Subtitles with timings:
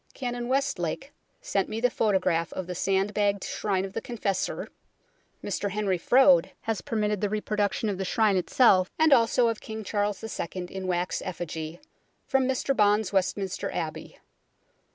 [0.15, 4.69] Canon Westlake sent me the photograph of the sandbagged Shrine of the Confessor;
[5.43, 9.83] Mr Henry Froude has permitted the reproduction of the Shrine itself, and also of King
[9.83, 10.65] Charles II.
[10.71, 11.79] in wax effigy,
[12.25, 14.17] from Mr Bond's Westminster Abbey.